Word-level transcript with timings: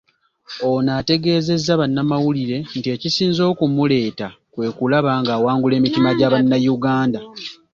Ono 0.69 0.91
ategeezezza 1.01 1.73
bannamawulire 1.81 2.57
nti 2.77 2.87
ekisinze 2.95 3.41
okumuleeta 3.51 4.27
kwe 4.53 4.67
kulaba 4.77 5.11
ng'awangula 5.21 5.73
emitima 5.79 6.09
gya 6.17 6.31
Bannayuganda. 6.33 7.19